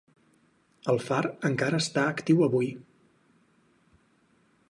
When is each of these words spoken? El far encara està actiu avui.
El 0.93 1.01
far 1.09 1.19
encara 1.49 1.81
està 1.83 2.07
actiu 2.13 2.41
avui. 2.47 2.71